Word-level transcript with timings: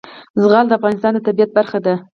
زغال 0.41 0.65
د 0.67 0.71
افغانستان 0.79 1.11
د 1.15 1.19
طبیعت 1.27 1.49
برخه 1.57 1.79
ده. 1.85 1.93